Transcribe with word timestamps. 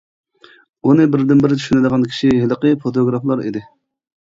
ئۇنى 0.91 1.05
بىردىنبىر 1.15 1.53
چۈشىنىدىغان 1.59 2.07
كىشى 2.15 2.33
ھېلىقى 2.41 2.75
فوتوگرافلا 2.87 3.41
ئىدى. 3.47 3.67